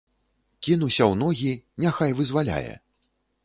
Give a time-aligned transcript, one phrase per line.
[0.67, 1.51] Кінуся ў ногі,
[1.87, 2.73] няхай вызваляе.